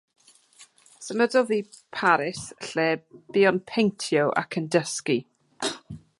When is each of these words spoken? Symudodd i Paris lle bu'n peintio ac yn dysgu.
Symudodd 1.07 1.53
i 1.57 1.59
Paris 1.97 2.41
lle 2.69 2.89
bu'n 3.37 3.63
peintio 3.73 4.27
ac 4.43 4.61
yn 4.63 4.71
dysgu. 4.79 5.19